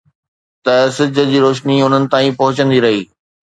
ته 0.63 0.75
سج 0.95 1.17
جي 1.31 1.39
روشني 1.45 1.75
انهن 1.85 2.03
تائين 2.11 2.33
پهچندي 2.39 2.79
رهي 2.85 3.01